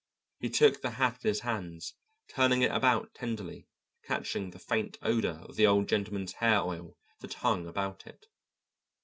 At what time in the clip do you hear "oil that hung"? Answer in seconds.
6.61-7.67